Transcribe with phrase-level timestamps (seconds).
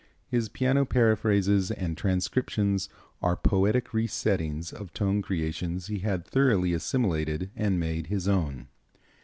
[0.25, 2.89] His piano paraphrases and transcriptions
[3.21, 8.69] are poetic re settings of tone creations he had thoroughly assimilated and made his own.